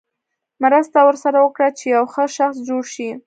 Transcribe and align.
مرسته 0.63 0.99
ورسره 1.07 1.39
وکړه 1.41 1.69
چې 1.77 1.85
یو 1.95 2.05
ښه 2.13 2.23
شخص 2.37 2.57
جوړ 2.67 2.83
شي. 2.93 3.09